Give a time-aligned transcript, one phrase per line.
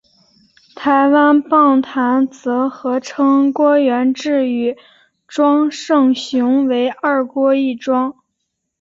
[0.75, 4.75] 台湾棒坛则合称郭源治与
[5.27, 8.15] 庄胜雄为二郭一庄。